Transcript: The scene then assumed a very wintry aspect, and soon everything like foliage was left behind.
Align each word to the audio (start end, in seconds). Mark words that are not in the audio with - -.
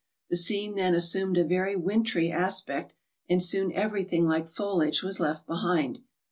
The 0.31 0.35
scene 0.35 0.73
then 0.73 0.95
assumed 0.95 1.37
a 1.37 1.43
very 1.43 1.75
wintry 1.75 2.31
aspect, 2.31 2.95
and 3.29 3.37
soon 3.43 3.71
everything 3.73 4.25
like 4.25 4.47
foliage 4.47 5.03
was 5.03 5.19
left 5.19 5.45
behind. 5.45 5.99